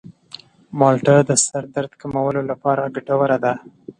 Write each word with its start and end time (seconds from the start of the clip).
مالټه 0.79 1.15
د 1.29 1.31
سر 1.45 1.63
درد 1.75 1.91
کمولو 2.01 2.41
لپاره 2.51 2.91
ګټوره 2.95 3.37
ده. 3.43 3.53